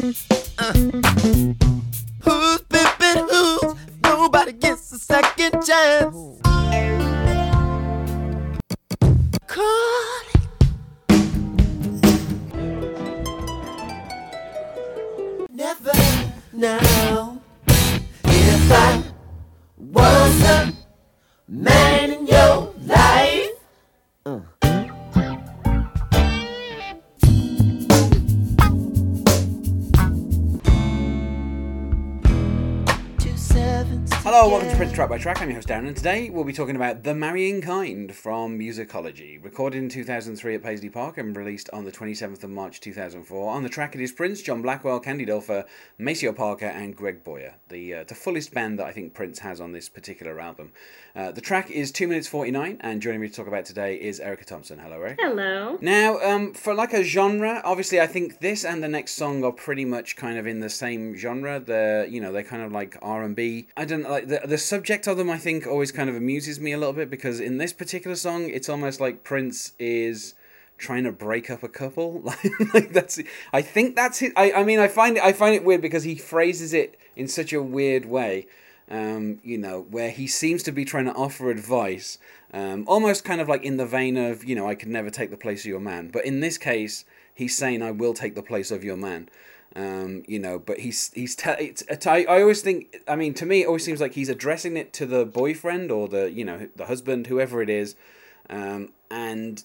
[0.00, 0.72] Uh.
[2.22, 3.76] Who's pimping who?
[4.02, 6.59] Nobody gets a second chance.
[34.32, 35.42] Hello, welcome to Prince Track by Track.
[35.42, 39.42] I'm your host Darren, and today we'll be talking about The Marrying Kind from Musicology.
[39.42, 43.50] Recorded in 2003 at Paisley Park and released on the 27th of March 2004.
[43.50, 45.64] On the track it is Prince, John Blackwell, Candy Dulfer,
[45.98, 49.60] Maceo Parker, and Greg Boyer, the, uh, the fullest band that I think Prince has
[49.60, 50.70] on this particular album.
[51.16, 54.20] Uh, the track is 2 minutes 49, and joining me to talk about today is
[54.20, 54.78] Erica Thompson.
[54.78, 55.18] Hello, Eric.
[55.20, 55.76] Hello.
[55.80, 59.50] Now, um, for like a genre, obviously, I think this and the next song are
[59.50, 61.58] pretty much kind of in the same genre.
[61.58, 63.66] The you know they're kind of like R and B.
[63.76, 65.30] I don't like the the subject of them.
[65.30, 68.48] I think always kind of amuses me a little bit because in this particular song,
[68.48, 70.34] it's almost like Prince is
[70.78, 72.22] trying to break up a couple.
[72.74, 73.20] like that's
[73.52, 74.32] I think that's it.
[74.36, 77.28] I I mean I find it I find it weird because he phrases it in
[77.28, 78.46] such a weird way.
[78.88, 82.18] Um, you know, where he seems to be trying to offer advice,
[82.52, 85.30] um, almost kind of like in the vein of, you know, I could never take
[85.30, 86.08] the place of your man.
[86.08, 89.28] But in this case, he's saying, I will take the place of your man.
[89.76, 93.34] Um, you know, but he's he's te- it's, it's, I, I always think I mean
[93.34, 96.44] to me it always seems like he's addressing it to the boyfriend or the you
[96.44, 97.94] know the husband whoever it is,
[98.48, 99.62] um, and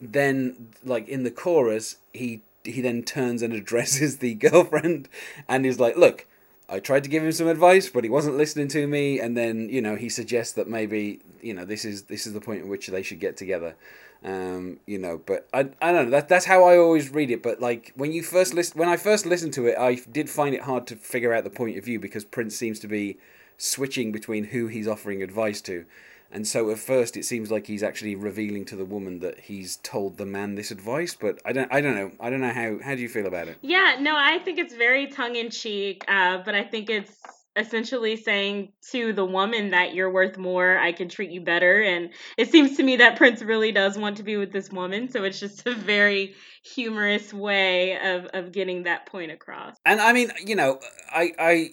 [0.00, 5.08] then like in the chorus he he then turns and addresses the girlfriend
[5.46, 6.26] and is like look
[6.68, 9.20] I tried to give him some advice, but he wasn't listening to me.
[9.20, 12.40] And then, you know, he suggests that maybe, you know, this is this is the
[12.40, 13.76] point at which they should get together.
[14.24, 16.10] Um, you know, but I, I don't know.
[16.10, 17.42] That that's how I always read it.
[17.42, 20.54] But like when you first list when I first listened to it, I did find
[20.54, 23.18] it hard to figure out the point of view because Prince seems to be
[23.58, 25.84] switching between who he's offering advice to.
[26.34, 29.76] And so at first it seems like he's actually revealing to the woman that he's
[29.76, 32.10] told the man this advice, but I don't I don't know.
[32.18, 33.56] I don't know how how do you feel about it?
[33.62, 37.16] Yeah, no, I think it's very tongue in cheek, uh, but I think it's
[37.56, 41.82] essentially saying to the woman that you're worth more, I can treat you better.
[41.82, 45.08] And it seems to me that Prince really does want to be with this woman,
[45.08, 46.34] so it's just a very
[46.64, 49.76] humorous way of, of getting that point across.
[49.86, 50.80] And I mean, you know,
[51.12, 51.70] I I I- I-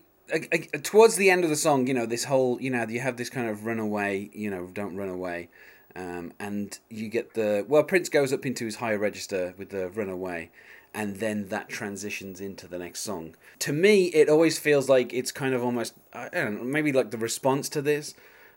[0.84, 3.30] towards the end of the song, you know, this whole, you know, you have this
[3.30, 5.50] kind of runaway, you know, don't run away.
[5.96, 9.90] Um, and you get the, well, Prince goes up into his higher register with the
[9.90, 10.50] runaway,
[10.94, 13.36] and then that transitions into the next song.
[13.60, 17.12] To me, it always feels like it's kind of almost, I don't know, maybe like
[17.12, 18.14] the response to this,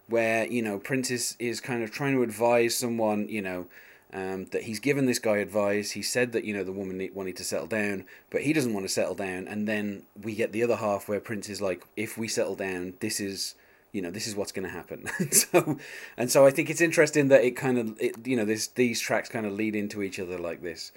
[0.07, 3.67] where, you know, Prince is, is kind of trying to advise someone, you know,
[4.15, 5.91] um, that he's given this guy advice.
[5.91, 8.73] He said that you know the woman ne- wanted to settle down, but he doesn't
[8.73, 9.49] want to settle down.
[9.49, 12.95] And then we get the other half where Prince is like, if we settle down,
[13.01, 13.57] this is
[13.93, 15.09] you know this is what's going to happen.
[15.33, 15.79] so
[16.17, 19.01] and so I think it's interesting that it kind of it, you know this these
[19.01, 20.93] tracks kind of lead into each other like this.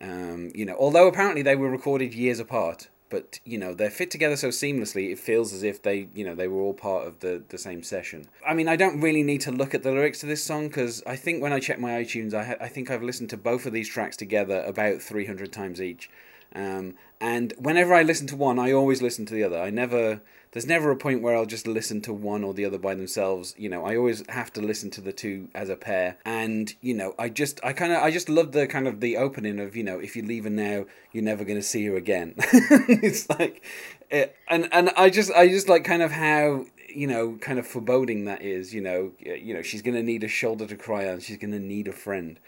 [0.00, 4.10] Um, you know, although apparently they were recorded years apart, but you know they're fit
[4.10, 5.10] together so seamlessly.
[5.12, 7.82] It feels as if they, you know, they were all part of the the same
[7.82, 8.26] session.
[8.46, 11.02] I mean, I don't really need to look at the lyrics to this song because
[11.06, 13.66] I think when I check my iTunes, I ha- I think I've listened to both
[13.66, 16.08] of these tracks together about three hundred times each.
[16.54, 19.60] Um, and whenever I listen to one, I always listen to the other.
[19.60, 20.22] I never,
[20.52, 23.54] there's never a point where I'll just listen to one or the other by themselves.
[23.58, 26.16] You know, I always have to listen to the two as a pair.
[26.24, 29.16] And you know, I just, I kind of, I just love the kind of the
[29.16, 31.96] opening of, you know, if you leave her now, you're never going to see her
[31.96, 32.34] again.
[32.38, 33.62] it's like,
[34.10, 37.66] it, and and I just, I just like kind of how you know, kind of
[37.66, 38.74] foreboding that is.
[38.74, 41.20] You know, you know, she's going to need a shoulder to cry on.
[41.20, 42.38] She's going to need a friend.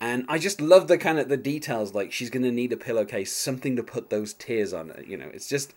[0.00, 3.32] And I just love the kind of the details, like she's gonna need a pillowcase,
[3.32, 4.92] something to put those tears on.
[5.06, 5.74] You know, it's just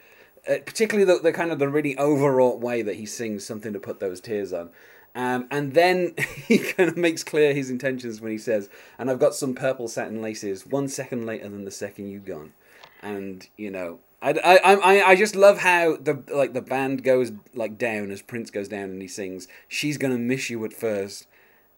[0.47, 3.79] uh, particularly the, the kind of the really overwrought way that he sings something to
[3.79, 4.69] put those tears on.
[5.13, 6.15] Um, and then
[6.47, 9.87] he kind of makes clear his intentions when he says, "And I've got some purple
[9.87, 12.53] satin laces, one second later than the second you gone."
[13.01, 17.31] And you know, I, I, I, I just love how the like the band goes
[17.53, 21.27] like down as Prince goes down and he sings, "She's gonna miss you at first,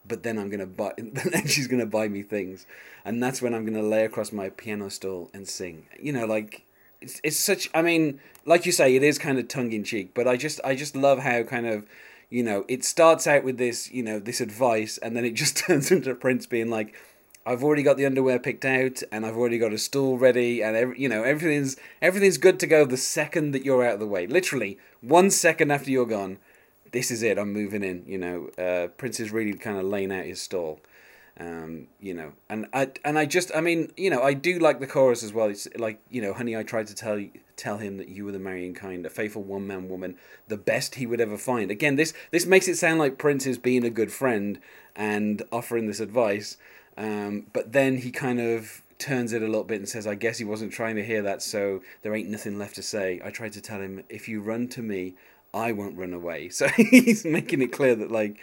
[0.05, 2.65] but then I'm gonna buy, then she's gonna buy me things,
[3.05, 6.63] and that's when I'm gonna lay across my piano stool and sing." You know, like
[7.01, 7.69] it's it's such.
[7.73, 10.59] I mean, like you say, it is kind of tongue in cheek, but I just
[10.63, 11.85] I just love how kind of.
[12.29, 15.55] You know, it starts out with this, you know, this advice, and then it just
[15.67, 16.95] turns into Prince being like,
[17.45, 20.75] I've already got the underwear picked out, and I've already got a stool ready, and
[20.75, 24.07] every, you know everything's everything's good to go the second that you're out of the
[24.07, 24.25] way.
[24.25, 26.39] Literally one second after you're gone,
[26.94, 27.38] this is it.
[27.38, 28.06] I'm moving in.
[28.07, 30.80] You know, uh, Prince is really kind of laying out his stall,
[31.40, 34.80] Um, you know, and I and I just I mean you know I do like
[34.80, 35.48] the chorus as well.
[35.50, 37.19] It's like you know, honey, I tried to tell
[37.56, 40.16] tell him that you were the marrying kind, a faithful one man woman,
[40.48, 41.72] the best he would ever find.
[41.72, 44.60] Again, this this makes it sound like Prince is being a good friend
[44.95, 46.57] and offering this advice,
[46.98, 50.38] um, but then he kind of turns it a little bit and says, I guess
[50.38, 53.19] he wasn't trying to hear that, so there ain't nothing left to say.
[53.25, 55.16] I tried to tell him, if you run to me,
[55.53, 56.50] I won't run away.
[56.53, 58.38] So he's making it clear that, like,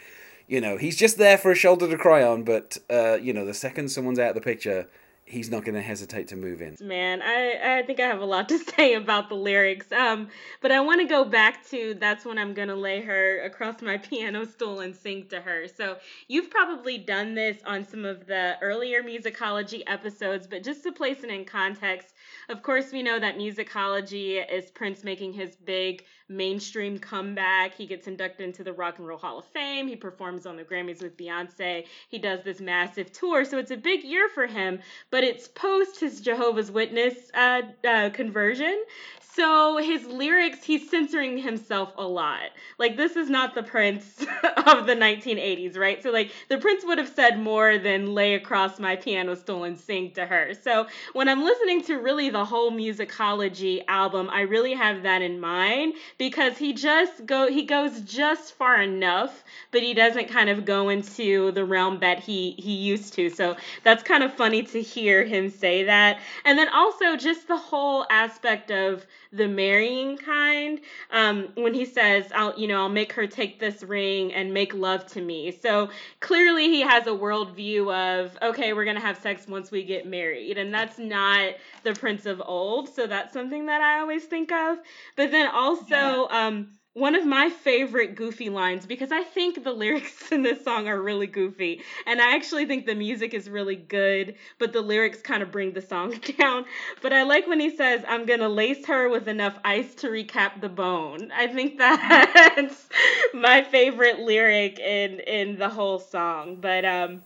[0.47, 3.45] you know, he's just there for a shoulder to cry on, but, uh, you know,
[3.45, 4.87] the second someone's out of the picture,
[5.31, 6.75] he's not going to hesitate to move in.
[6.81, 9.91] Man, I, I think I have a lot to say about the lyrics.
[9.91, 10.27] Um,
[10.61, 13.81] but I want to go back to that's when I'm going to lay her across
[13.81, 15.67] my piano stool and sing to her.
[15.67, 15.97] So
[16.27, 21.23] you've probably done this on some of the earlier musicology episodes, but just to place
[21.23, 22.13] it in context,
[22.51, 27.73] of course, we know that musicology is Prince making his big mainstream comeback.
[27.73, 29.87] He gets inducted into the Rock and Roll Hall of Fame.
[29.87, 31.85] He performs on the Grammys with Beyonce.
[32.09, 33.45] He does this massive tour.
[33.45, 38.09] So it's a big year for him, but it's post his Jehovah's Witness uh, uh,
[38.09, 38.83] conversion.
[39.33, 42.49] So his lyrics, he's censoring himself a lot.
[42.77, 44.19] Like this is not the Prince
[44.57, 46.03] of the 1980s, right?
[46.03, 49.77] So like the Prince would have said more than lay across my piano stool and
[49.77, 50.53] sing to her.
[50.61, 55.39] So when I'm listening to really the whole musicology album, I really have that in
[55.39, 60.65] mind because he just go he goes just far enough, but he doesn't kind of
[60.65, 63.29] go into the realm that he he used to.
[63.29, 66.19] So that's kind of funny to hear him say that.
[66.43, 70.79] And then also just the whole aspect of the marrying kind
[71.11, 74.73] um, when he says i'll you know i'll make her take this ring and make
[74.73, 75.51] love to me.
[75.51, 75.89] So
[76.19, 80.57] clearly he has a worldview of okay we're gonna have sex once we get married.
[80.57, 84.77] And that's not the prince of old so that's something that i always think of.
[85.15, 90.29] But then also um, one of my favorite goofy lines because I think the lyrics
[90.31, 91.81] in this song are really goofy.
[92.05, 95.71] And I actually think the music is really good, but the lyrics kind of bring
[95.71, 96.65] the song down.
[97.01, 100.07] But I like when he says, I'm going to lace her with enough ice to
[100.09, 101.31] recap the bone.
[101.33, 102.89] I think that's
[103.33, 106.57] my favorite lyric in, in the whole song.
[106.59, 107.21] But, um,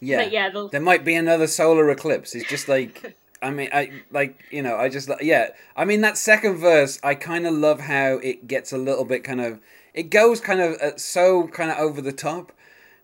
[0.00, 0.22] Yeah.
[0.24, 2.34] But yeah, the- there might be another solar eclipse.
[2.34, 5.48] It's just like I mean, I like you know, I just yeah.
[5.76, 9.24] I mean, that second verse, I kind of love how it gets a little bit
[9.24, 9.60] kind of.
[9.94, 12.52] It goes kind of uh, so kind of over the top,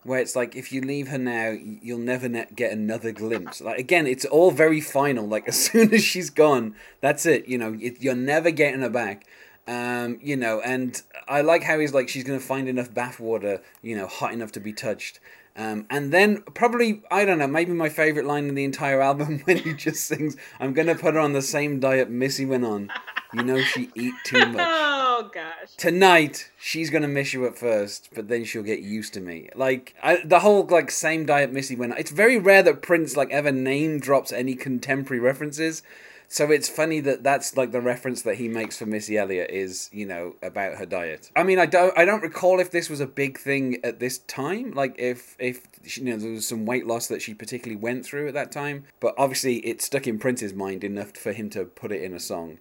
[0.03, 3.61] where it's like if you leave her now, you'll never ne- get another glimpse.
[3.61, 5.27] Like again, it's all very final.
[5.27, 7.49] Like as soon as she's gone, that's it.
[7.49, 9.27] You know, it, you're never getting her back.
[9.67, 13.97] Um, you know, and I like how he's like she's gonna find enough bathwater, you
[13.97, 15.19] know, hot enough to be touched.
[15.57, 19.39] Um, and then probably I don't know, maybe my favorite line in the entire album
[19.45, 22.91] when he just sings, "I'm gonna put her on the same diet Missy went on.
[23.33, 24.67] You know she eat too much.
[24.69, 25.75] Oh gosh.
[25.77, 29.49] Tonight she's gonna miss you at first, but then she'll get used to me.
[29.55, 31.99] Like I, the whole like same diet Missy went on.
[31.99, 35.83] It's very rare that Prince like ever name drops any contemporary references.
[36.29, 39.89] So it's funny that that's like the reference that he makes for Missy Elliott is,
[39.93, 41.31] you know, about her diet.
[41.37, 44.19] I mean, I don't, I don't recall if this was a big thing at this
[44.19, 44.73] time.
[44.73, 48.29] Like if, if you know, there was some weight loss that she particularly went through
[48.29, 48.85] at that time.
[49.01, 52.21] But obviously, it stuck in Prince's mind enough for him to put it in a
[52.21, 52.59] song.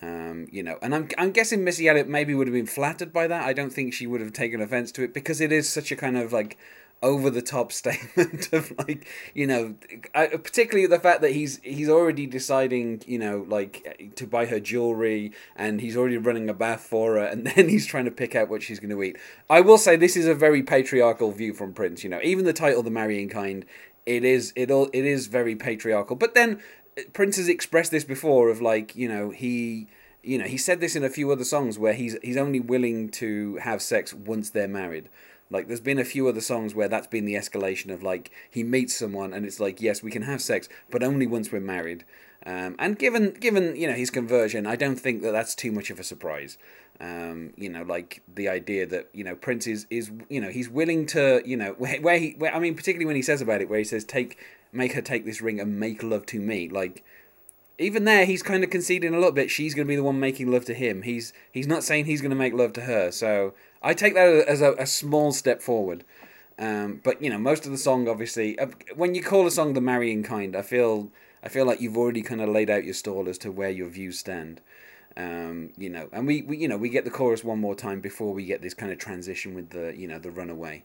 [0.00, 3.26] Um, you know, and I'm, I'm guessing Missy Elliott maybe would have been flattered by
[3.26, 3.44] that.
[3.44, 5.96] I don't think she would have taken offense to it because it is such a
[5.96, 6.56] kind of like
[7.02, 9.74] over the top statement of like you know
[10.14, 15.32] particularly the fact that he's he's already deciding you know like to buy her jewelry
[15.56, 18.48] and he's already running a bath for her and then he's trying to pick out
[18.48, 19.16] what she's going to eat.
[19.48, 22.52] I will say this is a very patriarchal view from prince you know even the
[22.52, 23.64] title the marrying kind
[24.08, 26.16] it is it all it is very patriarchal.
[26.16, 26.60] But then
[26.98, 29.86] uh, prince has expressed this before of like you know he
[30.22, 33.10] you know he said this in a few other songs where he's he's only willing
[33.10, 35.08] to have sex once they're married
[35.50, 38.62] like there's been a few other songs where that's been the escalation of like he
[38.62, 42.04] meets someone and it's like yes we can have sex but only once we're married.
[42.46, 45.90] Um, and given given you know his conversion, I don't think that that's too much
[45.90, 46.56] of a surprise.
[47.00, 50.68] Um, you know, like the idea that you know Prince is is you know he's
[50.68, 53.60] willing to you know where, where he where, I mean particularly when he says about
[53.60, 54.38] it where he says take
[54.72, 57.04] make her take this ring and make love to me like
[57.78, 60.18] even there he's kind of conceding a little bit she's going to be the one
[60.20, 61.02] making love to him.
[61.02, 64.28] He's he's not saying he's going to make love to her so i take that
[64.48, 66.04] as a, a small step forward.
[66.58, 68.66] Um, but you know most of the song obviously uh,
[68.96, 71.08] when you call a song the marrying kind i feel
[71.44, 73.88] i feel like you've already kind of laid out your stall as to where your
[73.88, 74.60] views stand.
[75.16, 78.00] Um, you know and we, we you know we get the chorus one more time
[78.00, 80.84] before we get this kind of transition with the you know the runaway.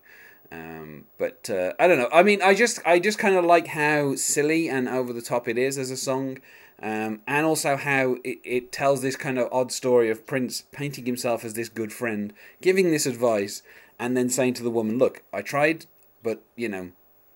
[0.51, 2.09] Um, but uh, I don't know.
[2.13, 5.47] I mean, I just I just kind of like how silly and over the top
[5.47, 6.39] it is as a song,
[6.82, 11.06] um, and also how it, it tells this kind of odd story of Prince painting
[11.06, 13.62] himself as this good friend, giving this advice,
[14.00, 15.86] and then saying to the woman, "Look, I tried,
[16.22, 16.92] but you know,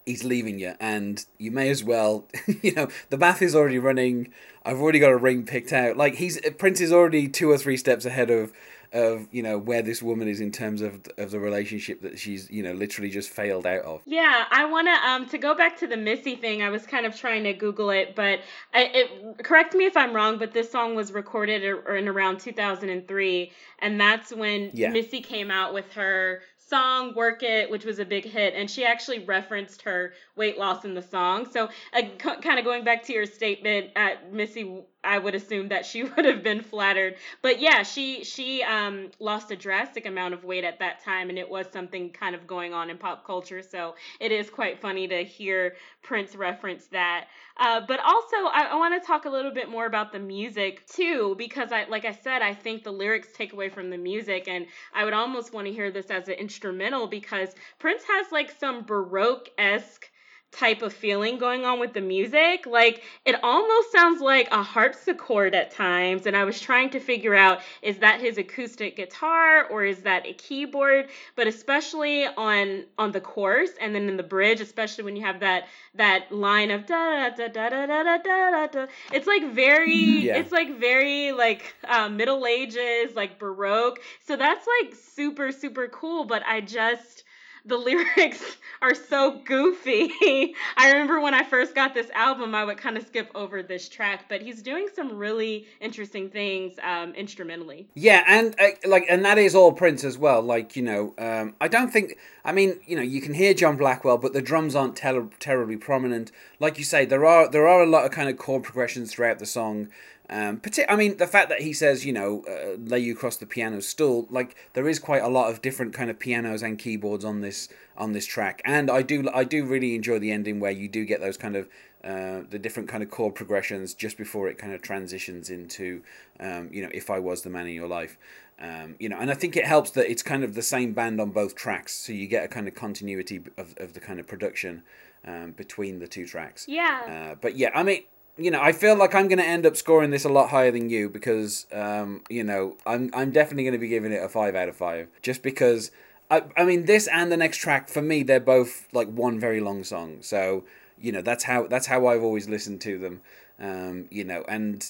[0.06, 2.26] he's leaving you, and you may as well,
[2.62, 4.34] you know, the bath is already running.
[4.66, 5.98] I've already got a ring picked out.
[5.98, 8.52] Like he's Prince is already two or three steps ahead of
[8.94, 12.50] of you know where this woman is in terms of of the relationship that she's
[12.50, 14.02] you know literally just failed out of.
[14.06, 16.62] Yeah, I want to um to go back to the Missy thing.
[16.64, 18.40] I was kind of trying to Google it, but
[18.74, 20.38] I, it correct me if I'm wrong.
[20.38, 24.90] But this song was recorded or, in around 2003, and that's when Yeah.
[24.90, 28.84] Missy came out with her song "Work It," which was a big hit, and she
[28.86, 31.48] actually referenced her weight loss in the song.
[31.50, 35.86] So, uh, kind of going back to your statement, uh, Missy, I would assume that
[35.86, 37.16] she would have been flattered.
[37.42, 41.40] But yeah, she she um lost a drastic amount of weight at that time, and
[41.40, 43.62] it was something kind of going on in pop culture.
[43.62, 47.28] So it is quite funny to hear Prince reference that.
[47.58, 50.86] Uh, but also, I, I want to talk a little bit more about the music
[50.88, 54.48] too, because I, like I said, I think the lyrics take away from the music,
[54.48, 58.52] and I would almost want to hear this as an instrumental because Prince has like
[58.60, 60.10] some baroque esque
[60.52, 62.66] type of feeling going on with the music.
[62.66, 67.36] Like it almost sounds like a harpsichord at times and I was trying to figure
[67.36, 71.10] out is that his acoustic guitar or is that a keyboard?
[71.36, 75.42] But especially on on the chorus and then in the bridge, especially when you have
[75.42, 78.88] that that line of da da da da da da da da da.
[79.12, 80.38] It's like very Yeah.
[80.38, 84.00] it's like very like uh, Middle Ages, like Baroque.
[84.26, 87.26] So that's like super super cool, but I just
[87.68, 90.12] the lyrics are so goofy.
[90.78, 93.90] I remember when I first got this album, I would kind of skip over this
[93.90, 97.88] track, but he's doing some really interesting things um, instrumentally.
[97.96, 100.42] Yeah, and uh, like, and that is all Prince as well.
[100.42, 102.18] Like, you know, um, I don't think.
[102.46, 105.76] I mean, you know, you can hear John Blackwell, but the drums aren't ter- terribly
[105.76, 106.32] prominent.
[106.60, 109.40] Like you say, there are there are a lot of kind of chord progressions throughout
[109.40, 109.90] the song.
[110.30, 113.46] Um, I mean, the fact that he says, you know, uh, lay you across the
[113.46, 117.24] piano stool, like there is quite a lot of different kind of pianos and keyboards
[117.24, 120.72] on this on this track, and I do I do really enjoy the ending where
[120.72, 121.70] you do get those kind of
[122.04, 126.04] uh, the different kind of chord progressions just before it kind of transitions into,
[126.40, 128.18] um, you know, if I was the man in your life.
[128.60, 131.22] Um, you know, and I think it helps that it's kind of the same band
[131.22, 134.28] on both tracks, so you get a kind of continuity of, of the kind of
[134.28, 134.84] production
[135.26, 136.66] um, between the two tracks.
[136.68, 137.32] Yeah.
[137.32, 138.04] Uh, but yeah, I mean,
[138.38, 140.72] you know, I feel like I'm going to end up scoring this a lot higher
[140.72, 144.30] than you because, um, you know, I'm I'm definitely going to be giving it a
[144.30, 145.92] five out of five just because.
[146.30, 149.62] I, I mean, this and the next track for me, they're both like one very
[149.62, 150.18] long song.
[150.20, 150.66] So
[151.00, 153.22] you know, that's how that's how I've always listened to them.
[153.60, 154.90] Um, you know, and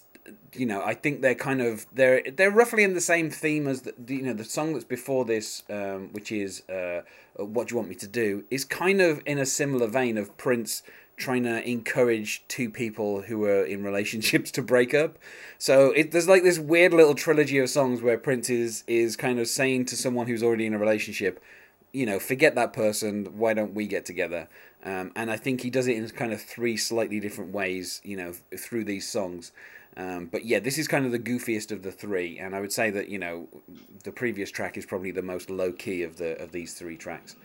[0.54, 3.82] you know, I think they're kind of they're they're roughly in the same theme as
[3.82, 7.02] the, you know the song that's before this, um, which is uh,
[7.36, 10.36] "What Do You Want Me to Do," is kind of in a similar vein of
[10.38, 10.84] Prince
[11.18, 15.18] trying to encourage two people who are in relationships to break up.
[15.58, 19.40] So it, there's like this weird little trilogy of songs where Prince is is kind
[19.40, 21.44] of saying to someone who's already in a relationship,
[21.92, 23.26] you know, forget that person.
[23.38, 24.48] Why don't we get together?
[24.86, 28.16] Um, and I think he does it in kind of three slightly different ways, you
[28.16, 29.52] know, through these songs.
[29.98, 32.72] Um, but yeah, this is kind of the goofiest of the three, and I would
[32.72, 33.48] say that you know,
[34.04, 37.36] the previous track is probably the most low key of the of these three tracks.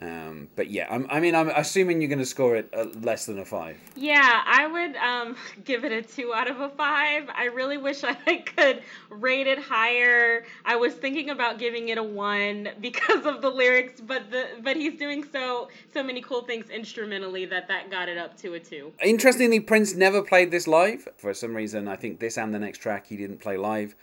[0.00, 3.40] Um, but yeah, I'm, I mean, I'm assuming you're going to score it less than
[3.40, 3.76] a five.
[3.96, 7.28] Yeah, I would um, give it a two out of a five.
[7.34, 10.44] I really wish I could rate it higher.
[10.64, 14.76] I was thinking about giving it a one because of the lyrics, but the but
[14.76, 18.60] he's doing so so many cool things instrumentally that that got it up to a
[18.60, 18.92] two.
[19.02, 21.88] Interestingly, Prince never played this live for some reason.
[21.88, 23.96] I think this and the next track he didn't play live.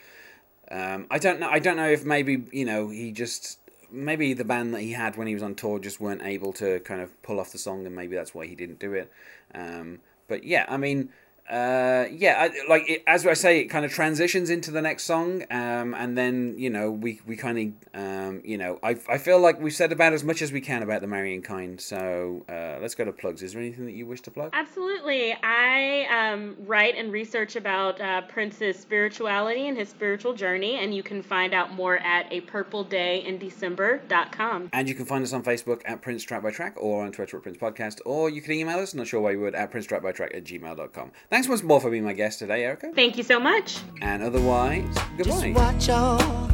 [0.70, 1.48] Um, I don't know.
[1.48, 3.58] I don't know if maybe you know he just
[3.96, 6.80] maybe the band that he had when he was on tour just weren't able to
[6.80, 9.10] kind of pull off the song, and maybe that's why he didn't do it.
[9.54, 11.10] Um, but yeah, I mean,
[11.48, 15.04] uh, yeah, I, like it, as I say, it kind of transitions into the next
[15.04, 19.18] song, um, and then you know we we kind of um, you know I I
[19.18, 21.80] feel like we've said about as much as we can about the marrying kind.
[21.80, 23.42] So uh, let's go to plugs.
[23.42, 24.50] Is there anything that you wish to plug?
[24.54, 25.36] Absolutely.
[25.42, 31.04] I um, write and research about uh, Prince's spirituality and his spiritual journey, and you
[31.04, 34.70] can find out more at a purple day in December.com.
[34.72, 37.36] And you can find us on Facebook at Prince Track by Track or on Twitter
[37.36, 39.86] at Prince Podcast, or you can email us, not sure why you would, at Prince
[39.86, 41.12] Track by Track at gmail.com.
[41.36, 42.92] Thanks once more for being my guest today, Erica.
[42.94, 43.80] Thank you so much.
[44.00, 44.86] And otherwise,
[45.22, 45.52] Just goodbye.
[45.54, 46.50] watch all,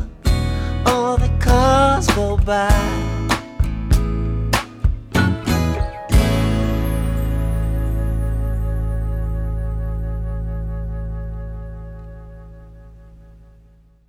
[0.86, 3.01] all the cars go by.